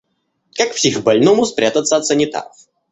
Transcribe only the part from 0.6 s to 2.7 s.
психбольному спрятаться от санитаров?